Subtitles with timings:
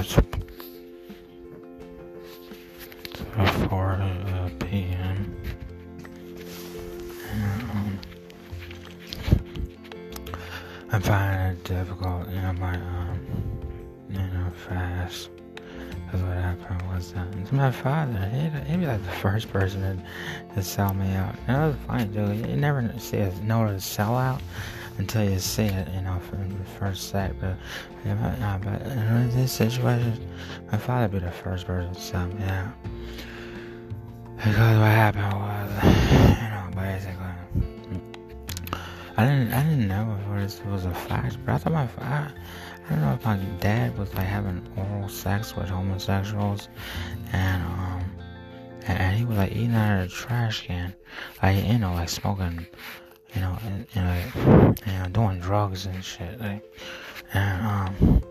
[0.00, 0.14] it's
[3.68, 5.36] 4 uh, p.m.
[7.32, 7.98] Um,
[10.90, 13.20] I'm finding it difficult, you know, my, um,
[14.08, 15.28] you know, fast.
[16.06, 20.54] Because what happened was that my father, he'd, he'd be like the first person to,
[20.54, 21.34] to sell me out.
[21.46, 22.48] And it was funny, dude.
[22.48, 24.40] You never see a notice sell out
[24.98, 27.32] until you see it, you know, from the first sight.
[27.40, 27.56] But,
[28.04, 30.28] yeah, but in this situation,
[30.70, 32.74] my father be the first person to sell me out.
[34.36, 35.70] Because what happened was,
[36.40, 37.26] you know, basically,
[39.16, 42.32] I didn't, I didn't know if this was a fact, but I thought my father,
[42.86, 46.68] I don't know if my dad was like having oral sex with homosexuals,
[47.32, 48.04] and um,
[48.86, 50.94] and he was like eating out of the trash can,
[51.42, 52.66] like you know, like smoking
[53.34, 56.62] you know, and, and you know, doing drugs and shit, like,
[57.32, 58.22] and um,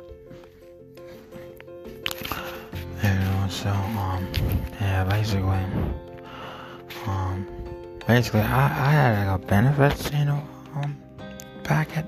[3.03, 4.27] you know, so um,
[4.81, 5.65] yeah, basically,
[7.05, 7.47] um,
[8.07, 10.43] basically, I, I had like a benefits, you know,
[10.75, 10.97] um,
[11.63, 12.05] packet,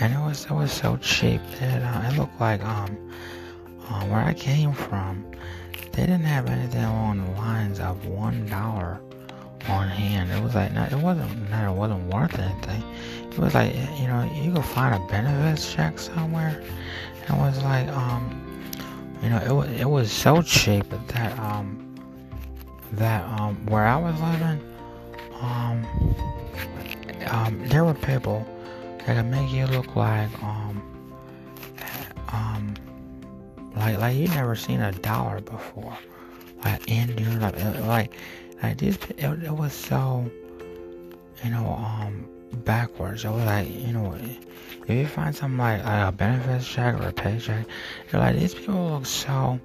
[0.00, 2.96] and it was it was so cheap that uh, it looked like um,
[3.88, 5.24] uh, where I came from,
[5.92, 9.00] they didn't have anything along the lines of one dollar
[9.68, 10.30] on hand.
[10.30, 12.82] It was like not, it wasn't not it wasn't worth anything.
[13.30, 16.62] It was like you know you could find a benefits check somewhere.
[17.28, 18.44] It was like um
[19.22, 21.84] you know it was it was so cheap that um
[22.92, 24.60] that um where I was living
[25.40, 25.86] um
[27.26, 28.46] um there were people
[28.98, 30.82] that could make you look like um
[32.32, 32.74] um
[33.76, 35.96] like like you never seen a dollar before
[36.64, 38.14] like in Europe like
[38.62, 40.30] like this, it, it was so,
[41.44, 42.28] you know, um,
[42.64, 43.24] backwards.
[43.24, 47.08] It was like, you know, if you find something like, like a benefits check or
[47.08, 47.66] a paycheck,
[48.12, 49.60] you're like, these people look so,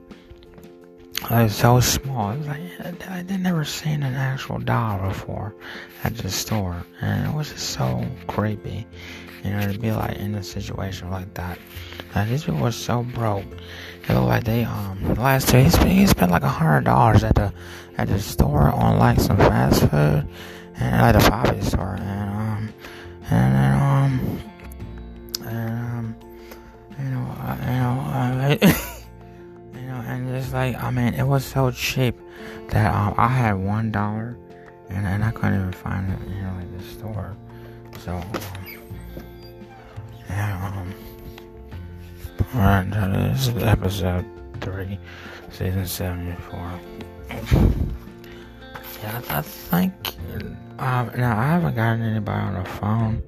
[1.30, 2.32] like so small.
[2.32, 5.56] It was like I, would never seen an actual dollar before
[6.04, 8.86] at the store, and it was just so creepy,
[9.44, 11.60] you know, to be like in a situation like that.
[12.16, 13.46] Like these people were so broke.
[14.08, 17.24] It looked like they um last two he spent, he spent like a hundred dollars
[17.24, 17.54] at the
[17.98, 20.28] at the store on like some fast food
[20.76, 22.74] and like the poppy store and um
[23.30, 24.42] and then um
[25.46, 26.16] and um
[26.98, 28.58] you know uh, you know uh,
[29.74, 32.16] you know and just like I mean it was so cheap
[32.70, 34.38] that um I had one dollar
[34.90, 37.36] and and I couldn't even find it you know like the store
[38.00, 38.83] so um,
[40.30, 40.94] um
[43.34, 44.26] this is episode
[44.62, 45.00] three
[45.50, 46.80] season seventy four.
[49.02, 49.94] Yeah, I think.
[50.80, 53.24] Um, now I haven't gotten anybody on the phone,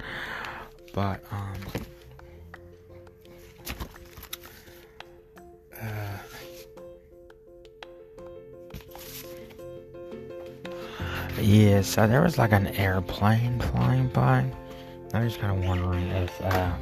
[0.93, 1.53] but um.
[5.81, 6.17] Uh,
[11.41, 14.45] yeah, so there was like an airplane flying by.
[15.15, 16.73] I'm just kind of wondering if, uh,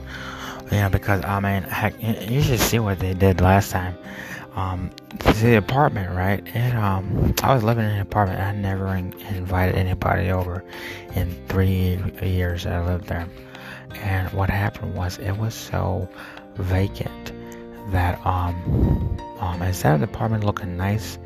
[0.72, 3.98] you know, because I mean, heck, you should see what they did last time
[4.56, 4.92] um,
[5.42, 6.44] the apartment, right?
[6.54, 8.40] And um, I was living in an apartment.
[8.40, 10.64] I never in- invited anybody over
[11.16, 13.28] in three years that I lived there.
[13.96, 16.08] And what happened was it was so
[16.56, 17.32] vacant
[17.92, 21.18] that um, um, instead of the apartment looking nice,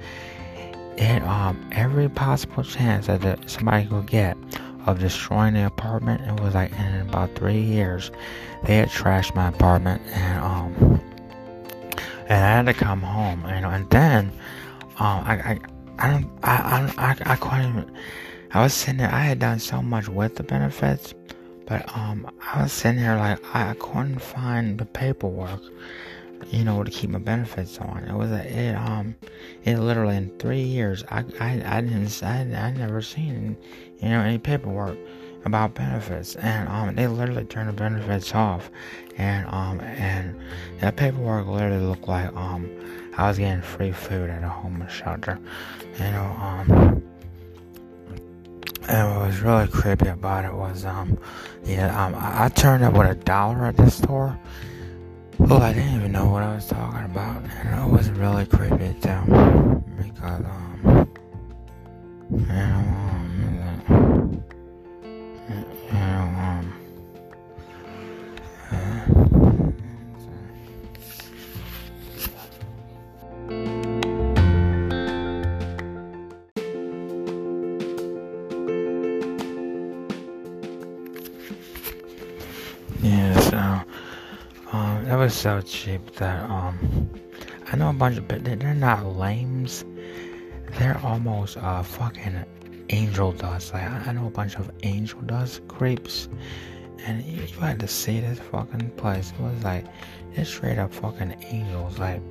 [0.97, 4.38] it um, every possible chance that the, somebody could get
[4.87, 6.21] of destroying the apartment.
[6.21, 8.09] It was like in about three years,
[8.63, 11.01] they had trashed my apartment and um
[12.29, 13.69] and I had to come home, you know.
[13.69, 14.31] And then,
[14.99, 15.59] um, I, I,
[15.99, 17.97] I don't, I, I, I, I couldn't even.
[18.53, 19.13] I was sitting there.
[19.13, 21.13] I had done so much with the benefits,
[21.65, 25.61] but um, I was sitting here like I, I couldn't find the paperwork,
[26.51, 28.03] you know, to keep my benefits on.
[28.03, 29.15] It was a, it um,
[29.63, 33.57] it literally in three years, I, I, I didn't, I, I never seen,
[33.99, 34.97] you know, any paperwork
[35.45, 38.69] about benefits, and um, they literally turned the benefits off,
[39.17, 40.39] and um, and
[40.79, 42.69] that paperwork literally looked like um,
[43.17, 45.40] I was getting free food at a homeless shelter,
[45.93, 47.03] you know um.
[48.90, 51.19] And what was really creepy about it was, um,
[51.66, 54.40] yeah, um, I, I turned up with a dollar at the store.
[55.39, 58.77] Well, I didn't even know what I was talking about, and I was really creepy
[85.28, 87.09] was so cheap that um,
[87.70, 89.84] I know a bunch of, but they're not lames.
[90.79, 92.46] They're almost uh fucking
[92.91, 93.74] angel dust.
[93.74, 96.29] Like I know a bunch of angel dust creeps,
[97.06, 99.34] and you, you had to see this fucking place.
[99.38, 99.84] It was like
[100.34, 102.00] it's straight up fucking angels.
[102.00, 102.22] Like,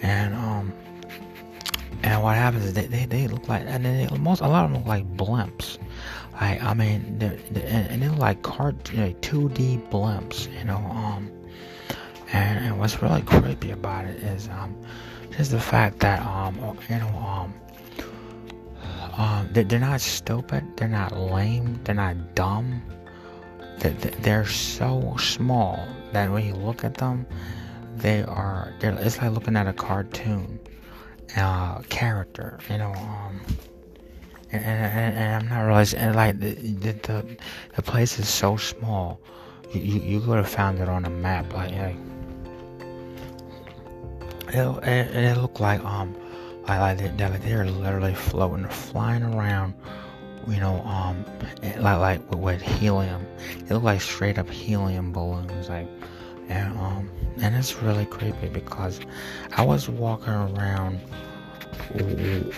[0.00, 0.72] and um,
[2.02, 4.70] and what happens is they they, they look like and they most a lot of
[4.70, 5.76] them look like blimps.
[6.40, 10.50] Like I mean, they're, they're, and, they look like cart like 2D blimps.
[10.58, 11.30] You know um.
[12.32, 14.76] And, and what's really creepy about it is um,
[15.36, 16.56] just the fact that um,
[16.88, 17.54] you know um,
[19.16, 20.64] um, they're not stupid.
[20.76, 21.80] They're not lame.
[21.84, 22.82] They're not dumb.
[23.78, 27.26] They're so small that when you look at them,
[27.96, 28.74] they are.
[28.78, 30.60] They're, it's like looking at a cartoon
[31.36, 32.58] uh, character.
[32.70, 32.92] You know.
[32.92, 33.40] Um,
[34.52, 36.00] and, and, and I'm not realizing.
[36.00, 37.36] And like the, the
[37.76, 39.20] the place is so small.
[39.72, 41.52] You you could have found it on a map.
[41.52, 41.96] Like, like
[44.54, 46.14] it, it, it looked like um
[46.68, 49.74] like, like they, they're literally floating, flying around,
[50.46, 51.24] you know, um,
[51.62, 53.26] like like with, with helium.
[53.58, 55.88] It looked like straight up helium balloons, like,
[56.48, 57.10] and um,
[57.40, 59.00] and it's really creepy because
[59.56, 61.00] I was walking around,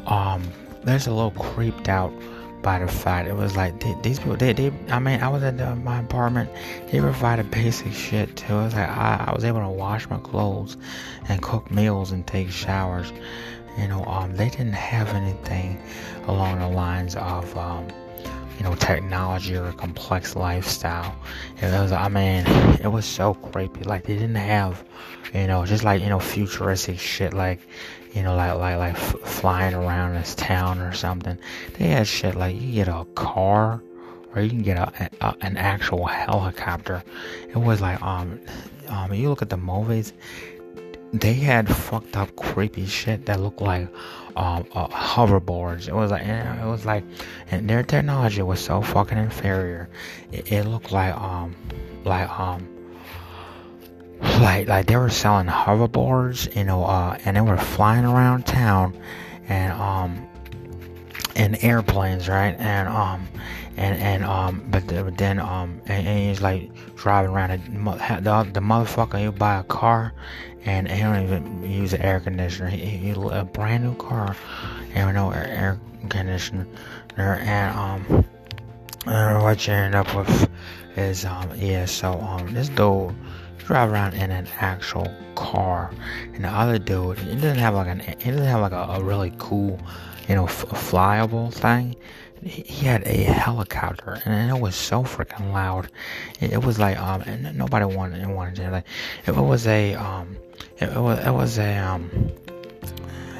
[0.06, 0.42] um,
[0.84, 2.12] there's a little creeped out
[2.62, 5.42] by the fact it was like they, these people they, they I mean I was
[5.42, 6.50] at the, my apartment
[6.90, 10.18] they provided basic shit too it was like I, I was able to wash my
[10.18, 10.76] clothes
[11.28, 13.12] and cook meals and take showers.
[13.78, 15.80] You know, um, they didn't have anything
[16.26, 17.88] along the lines of, um,
[18.62, 21.16] you know, technology or a complex lifestyle.
[21.60, 22.46] It was, I mean,
[22.80, 23.82] it was so creepy.
[23.82, 24.84] Like they didn't have,
[25.34, 27.58] you know, just like you know, futuristic shit, like,
[28.12, 31.38] you know, like like like f- flying around this town or something.
[31.76, 33.82] They had shit like you get a car
[34.32, 37.02] or you can get a, a, an actual helicopter.
[37.48, 38.38] It was like um
[38.88, 40.12] um you look at the movies,
[41.12, 43.88] they had fucked up creepy shit that looked like
[44.37, 45.88] um, uh, hoverboards.
[45.88, 47.05] It was like it was like,
[47.50, 49.88] and their technology was so fucking inferior.
[50.31, 51.55] It, it looked like um
[52.05, 52.69] like um
[54.40, 58.96] like like they were selling hoverboards, you know, uh, and they were flying around town,
[59.49, 60.26] and um
[61.34, 62.55] in airplanes, right?
[62.58, 63.29] And um
[63.76, 64.86] and and um, but,
[65.16, 67.50] then um, and, and, he's like driving around.
[67.50, 70.12] The, the motherfucker, he'll buy a car,
[70.64, 72.69] and he don't even use an air conditioner.
[72.69, 74.36] He, he a brand new car,
[74.94, 76.66] and no air, air conditioner,
[77.16, 78.24] and um,
[79.06, 80.50] and what you end up with
[80.96, 81.86] is um, yeah.
[81.86, 83.14] So um, this dude
[83.58, 85.90] drive around in an actual car,
[86.34, 89.02] and the other dude, he doesn't have like an, he doesn't have like a, a
[89.02, 89.80] really cool,
[90.28, 91.96] you know, f- flyable thing
[92.44, 95.88] he had a helicopter and it was so freaking loud.
[96.40, 98.84] It, it, was like um and nobody wanted wanted to like
[99.26, 100.36] it was a um
[100.78, 102.10] it, it was it was a um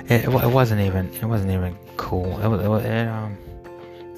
[0.09, 2.41] it, it, wasn't even it wasn't even cool.
[2.41, 3.37] It was it, was, it um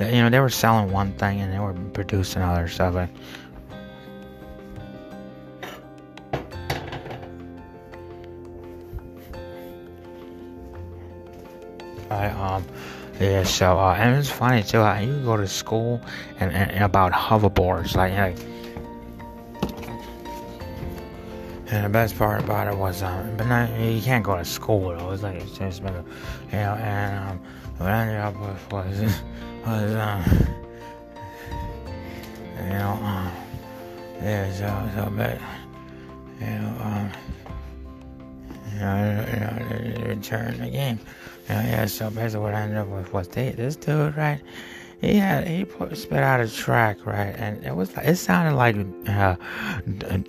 [0.01, 3.11] you know they were selling one thing and they were producing other stuff like
[12.11, 12.65] I um
[13.21, 14.81] yeah, so uh, and it's funny too.
[14.81, 16.01] Uh, you go to school
[16.41, 18.37] and, and, and about hoverboards, like, like
[21.75, 24.91] and the best part about it was, um, but not, you can't go to school
[24.91, 25.11] though.
[25.11, 27.39] It's like it's just been, you know, and um,
[27.79, 29.01] what I ended up with was,
[29.67, 30.23] was um,
[32.63, 33.33] you know, um,
[34.23, 35.41] yeah, so so but
[36.41, 37.11] you know, um,
[38.73, 41.01] you know, you know, they return the game.
[41.49, 44.41] Yeah, yeah, so basically what I ended up with was they, this dude, right?
[45.05, 47.35] He had he put, spit out a track, right?
[47.37, 48.75] And it was it sounded like
[49.07, 49.37] uh,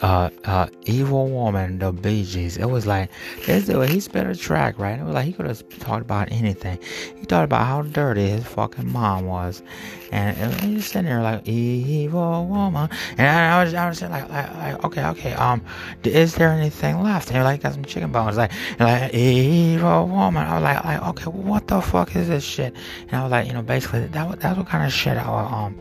[0.01, 2.57] uh, uh, evil woman, the Bee Gees.
[2.57, 3.09] It was like
[3.45, 4.99] this dude, he spit a track, right?
[4.99, 6.77] It was like he could have talked about anything.
[7.15, 9.63] He talked about how dirty his fucking mom was,
[10.11, 12.89] and, and he was sitting there like evil woman.
[13.17, 15.61] And I, was I was like, like, like okay okay um
[16.03, 17.31] is there anything left?
[17.31, 20.45] And like got some chicken bones, like like evil woman.
[20.45, 22.75] I was like like okay what the fuck is this shit?
[23.07, 25.79] And I was like you know basically that that's kind of shit out um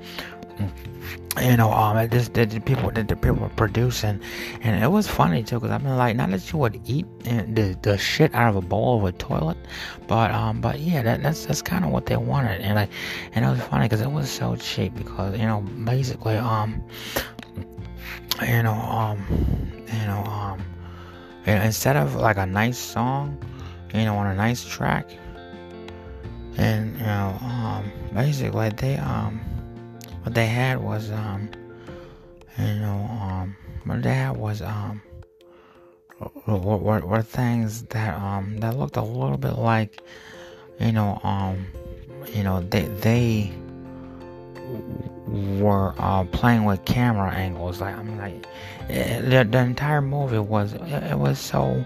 [1.43, 4.21] you know, um, this the, people that the people were producing,
[4.63, 7.43] and it was funny too, cause I mean, like, not that you would eat eh,
[7.49, 9.57] the the shit out of a bowl of a toilet,
[10.07, 12.91] but um, but yeah, that, that's that's kind of what they wanted, and like,
[13.33, 16.83] and it was funny because it was so cheap because you know, basically, um,
[18.47, 19.19] you know, um,
[19.93, 20.63] you know, um,
[21.47, 23.37] instead of like a nice song,
[23.93, 25.11] you know, on a nice track,
[26.57, 29.41] and you know, um, basically they um
[30.23, 31.51] what they had was um
[32.59, 35.03] you know um what they had was um
[36.47, 40.01] were, were things that um that looked a little bit like
[40.79, 41.67] you know um
[42.33, 43.53] you know they they
[45.27, 47.81] were uh, playing with camera angles.
[47.81, 48.47] Like I'm like
[48.89, 51.85] the, the entire movie was it, it was so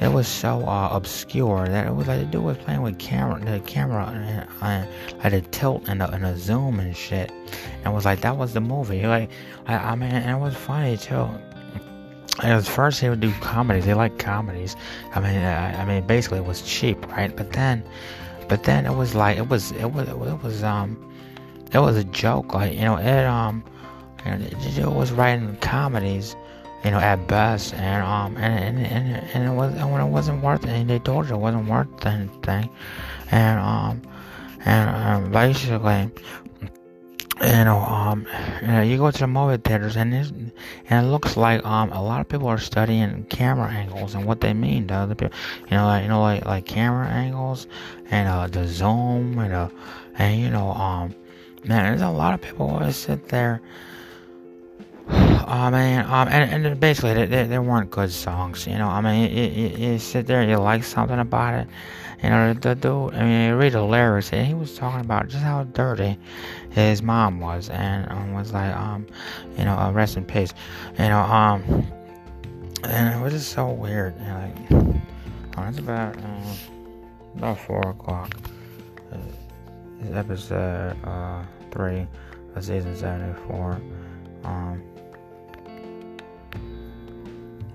[0.00, 3.38] it was so uh, obscure that it was like the dude was playing with camera,
[3.38, 4.90] the camera, and, uh,
[5.22, 7.30] like a tilt and a, and zoom and shit.
[7.30, 9.06] And it was like that was the movie.
[9.06, 9.30] Like,
[9.66, 11.28] I, I mean, and it was funny too.
[12.42, 13.84] Was first they would do comedies.
[13.84, 14.74] they liked comedies.
[15.14, 17.34] I mean, I, I mean, basically it was cheap, right?
[17.36, 17.84] But then,
[18.48, 20.98] but then it was like it was it was it was um
[21.72, 22.54] it was a joke.
[22.54, 23.62] Like you know it um
[24.24, 26.36] it, it was writing comedies
[26.84, 30.42] you know, at best, and um, and and and, and it was when it wasn't
[30.42, 32.68] worth anything, they told you it wasn't worth anything,
[33.30, 34.02] and um,
[34.64, 36.10] and um, basically,
[37.40, 38.26] you know, um,
[38.60, 40.32] you, know, you go to the movie theaters and it,
[40.90, 44.40] and it looks like um a lot of people are studying camera angles and what
[44.40, 45.36] they mean to other people,
[45.70, 47.68] you know, like you know, like like camera angles
[48.10, 49.68] and uh the zoom and uh
[50.18, 51.14] and you know um
[51.64, 53.60] man, there's a lot of people who sit there
[55.44, 58.88] Oh man, um, and, and basically they, they, weren't good songs, you know.
[58.88, 61.68] I mean, you, you, you, sit there, you like something about it,
[62.22, 62.54] you know.
[62.54, 65.64] The, dude, I mean, you read the lyrics, and he was talking about just how
[65.64, 66.18] dirty
[66.70, 69.06] his mom was, and um, was like, um,
[69.58, 70.54] you know, uh, rest in peace,
[70.98, 71.62] you know, um,
[72.84, 74.14] and it was just so weird.
[74.20, 74.98] You know, like,
[75.58, 76.54] oh, it's about uh,
[77.36, 78.34] about four o'clock.
[80.00, 82.06] It's episode uh, three
[82.54, 83.78] of season seventy four.
[84.44, 84.82] Um,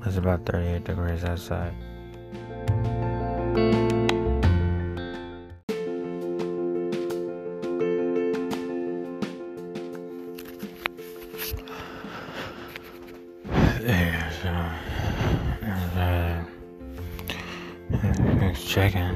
[0.08, 1.74] it's about 38 degrees outside.
[13.84, 14.50] Yeah, so,
[15.62, 16.46] and,
[18.42, 19.14] uh, chicken.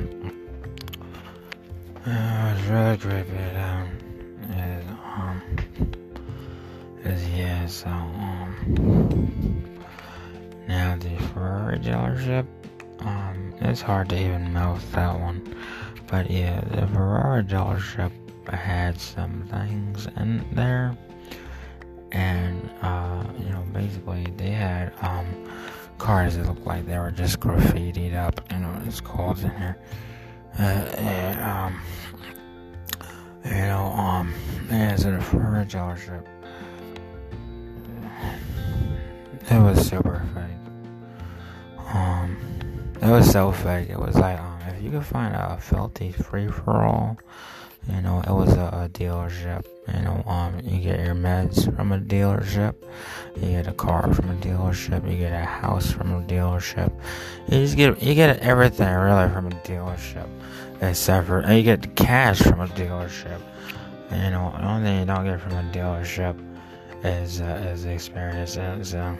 [2.06, 3.88] Uh, it really great, but, um,
[4.60, 5.42] is, um,
[7.06, 9.71] is, yeah, so, um,
[10.72, 12.46] now the Ferrari dealership,
[13.00, 15.54] um, it's hard to even mouth that one.
[16.08, 18.14] But yeah, the Ferrari dealership
[18.48, 20.98] had some things in there.
[22.14, 25.26] And, uh, you know, basically they had, um,
[25.98, 29.78] cars that looked like they were just graffitied up, you know, it's called in here.
[30.58, 31.82] Uh, and, um,
[33.44, 34.34] you know, um,
[34.70, 36.26] it's a Ferrari dealership.
[39.50, 40.61] It was super fake.
[41.94, 42.38] Um,
[43.02, 43.90] it was so fake.
[43.90, 47.18] It was like, um, if you could find a filthy free for all,
[47.90, 49.66] you know, it was a, a, dealership.
[49.94, 52.76] You know, um, you get your meds from a dealership,
[53.36, 56.94] you get a car from a dealership, you get a house from a dealership.
[57.48, 60.30] You just get you get everything really from a dealership,
[60.82, 63.42] except for you get cash from a dealership.
[64.12, 66.38] You know, the only thing you don't get from a dealership
[67.04, 68.58] is uh, is experience.
[68.58, 69.18] Uh,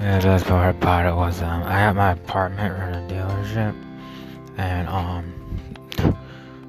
[0.00, 3.76] Yeah, that's what I bought it was um I had my apartment in a dealership
[4.56, 5.34] and um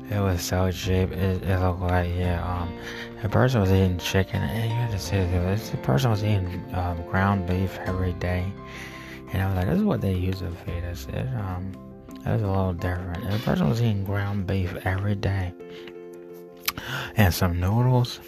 [0.09, 1.13] it was so cheap.
[1.13, 2.77] It, it looked like yeah um
[3.23, 6.61] a person was eating chicken and you had to say this the person was eating
[6.73, 8.51] um, ground beef every day
[9.31, 11.07] and I was like this is what they use to feed us.
[11.13, 11.71] It um
[12.25, 13.31] it was a little different.
[13.31, 15.53] The person was eating ground beef every day
[17.15, 18.19] and some noodles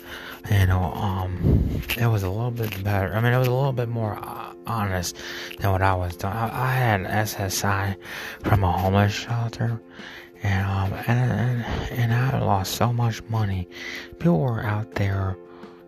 [0.52, 3.14] you know, um, it was a little bit better.
[3.14, 5.16] I mean, it was a little bit more uh, honest
[5.60, 6.34] than what I was doing.
[6.34, 7.96] I, I had SSI
[8.44, 9.82] from a homeless shelter,
[10.44, 13.70] and um, and, and I lost so much money.
[14.20, 15.38] People were out there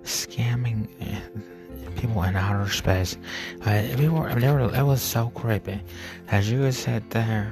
[0.03, 0.87] scamming
[1.97, 3.17] people in outer space.
[3.65, 5.81] Uh, people were, they were, it was so creepy.
[6.29, 7.51] As you sit there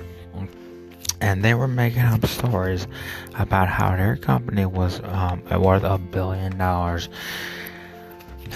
[1.23, 2.85] and they were making up stories
[3.39, 7.07] about how their company was um, worth a billion dollars.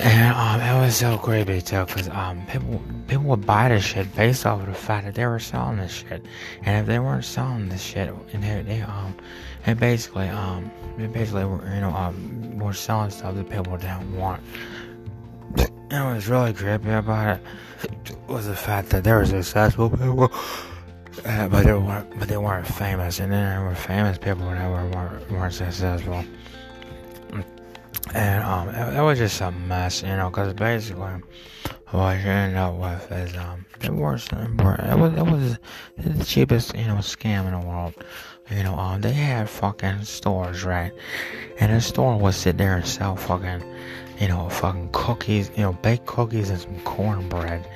[0.02, 4.14] And um, it was so creepy too, cause um, people people would buy this shit
[4.16, 6.24] based off of the fact that they were selling this shit,
[6.64, 9.16] and if they weren't selling this shit, and they, they um,
[9.66, 14.16] they basically um, they basically were you know um, were selling stuff that people didn't
[14.16, 14.44] want.
[15.90, 20.30] And what was really creepy about it was the fact that there were successful people
[21.26, 24.70] uh, but they weren't, but they weren't famous, and then there were famous people that
[24.70, 26.24] were weren't, successful.
[28.14, 31.22] And um, it, it, was just a mess, you know, because basically,
[31.92, 35.58] what you end up with is um it was it was it was
[35.98, 37.94] the cheapest you know scam in the world.
[38.50, 40.92] You know um they had fucking stores right,
[41.60, 43.64] and the store would sit there and sell fucking
[44.20, 47.68] you know fucking cookies you know baked cookies and some cornbread,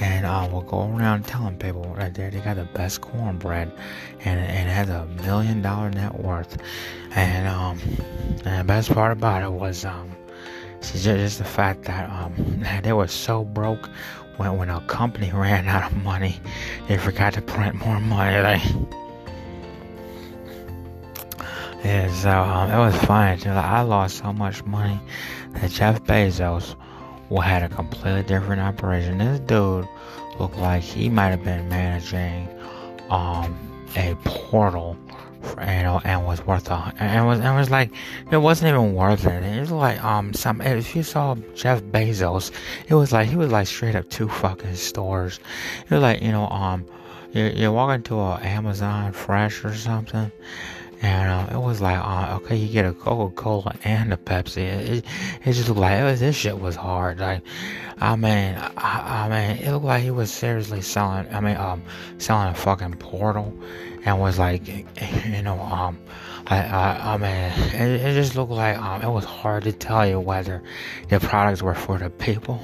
[0.00, 3.72] and uh, we'll go around telling people there they got the best cornbread,
[4.24, 6.56] and, and it has a million dollar net worth,
[7.14, 7.78] and um
[8.44, 10.10] and the best part about it was um
[10.78, 13.88] it's just the fact that um, they were so broke
[14.36, 16.40] when when a company ran out of money,
[16.86, 18.38] they forgot to print more money.
[21.78, 23.40] Like, yeah, so um, it was funny.
[23.46, 25.00] I lost so much money
[25.54, 26.74] that Jeff Bezos
[27.36, 29.18] had a completely different operation.
[29.18, 29.86] This dude
[30.40, 32.48] looked like he might have been managing
[33.10, 33.56] um,
[33.96, 34.96] a portal
[35.42, 37.90] you know, and was worth a, and was, and was like,
[38.30, 39.42] it wasn't even worth it.
[39.42, 42.50] It was like, um, some, if you saw Jeff Bezos,
[42.88, 45.40] it was like, he was like straight up two fucking stores.
[45.84, 46.86] It was like, you know, um,
[47.32, 50.30] you, you walk into a Amazon Fresh or something,
[51.00, 54.62] and uh, it was like, uh, okay, you get a Coca Cola and a Pepsi.
[54.62, 55.04] It, it,
[55.44, 57.20] it just looked like was, this shit was hard.
[57.20, 57.42] Like,
[58.00, 61.32] I mean, I, I, mean, it looked like he was seriously selling.
[61.32, 61.82] I mean, um,
[62.18, 63.56] selling a fucking portal,
[64.04, 64.66] and was like,
[65.26, 65.98] you know, um,
[66.48, 70.06] I, I, I mean, it, it just looked like um, it was hard to tell
[70.06, 70.62] you whether
[71.10, 72.60] the products were for the people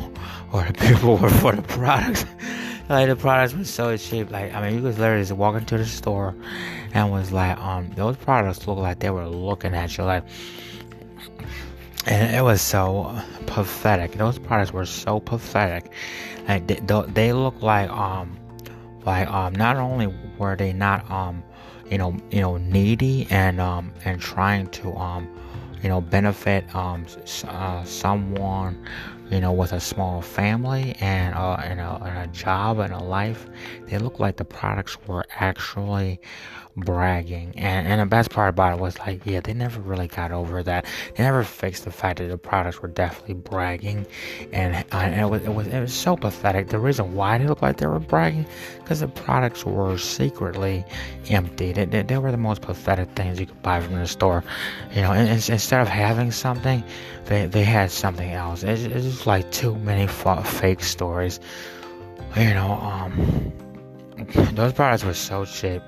[0.52, 2.24] or the people were for the products.
[2.88, 4.30] Like the products were so cheap.
[4.30, 6.34] Like, I mean, you could literally just walk into the store
[6.92, 10.24] and was like, um, those products look like they were looking at you, like,
[12.06, 14.12] and it was so pathetic.
[14.12, 15.90] Those products were so pathetic.
[16.46, 18.36] Like they, they look like um,
[19.06, 21.42] like um, not only were they not um,
[21.90, 25.28] you know, you know, needy and um, and trying to um,
[25.82, 27.06] you know, benefit um,
[27.46, 28.86] uh, someone
[29.30, 33.46] you know, with a small family and, and, a, and a job and a life,
[33.86, 36.20] they looked like the products were actually
[36.76, 37.52] bragging.
[37.56, 40.62] And, and the best part about it was like, yeah, they never really got over
[40.62, 40.86] that.
[41.16, 44.06] They never fixed the fact that the products were definitely bragging.
[44.52, 46.68] And, uh, and it, was, it, was, it was so pathetic.
[46.68, 48.46] The reason why they looked like they were bragging,
[48.78, 50.84] because the products were secretly
[51.30, 51.72] empty.
[51.72, 54.42] They, they, they, were the most pathetic things you could buy from the store.
[54.94, 56.82] You know, and, and instead of having something,
[57.26, 58.62] they, they had something else.
[58.62, 61.38] It's just like too many fake stories.
[62.36, 63.52] You know, um,
[64.54, 65.82] those products were so cheap.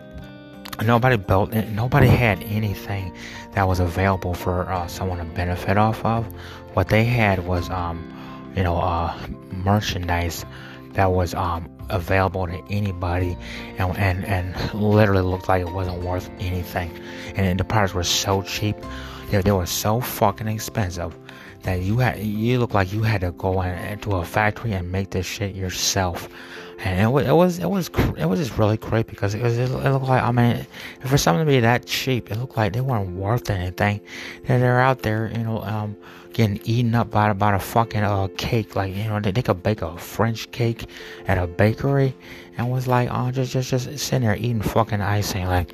[0.84, 3.12] Nobody built it nobody had anything
[3.52, 6.26] that was available for uh, someone to benefit off of.
[6.74, 7.98] What they had was um
[8.54, 9.16] you know uh
[9.50, 10.44] merchandise
[10.92, 13.38] that was um available to anybody
[13.78, 16.90] and and, and literally looked like it wasn't worth anything.
[17.36, 18.76] And the products were so cheap.
[19.30, 21.16] They, they were so fucking expensive
[21.62, 25.10] that you had you look like you had to go into a factory and make
[25.10, 26.28] this shit yourself
[26.78, 30.06] and it was it was it was just really great because it, was, it looked
[30.06, 30.66] like I mean
[31.00, 34.00] for something to be that cheap, it looked like they weren't worth anything.
[34.46, 35.96] And they're out there, you know, um,
[36.32, 38.76] getting eaten up by about a fucking uh, cake.
[38.76, 40.86] Like you know, they, they could bake a French cake
[41.26, 42.14] at a bakery,
[42.58, 45.70] and was like, oh, just just just sitting there eating fucking icing, like.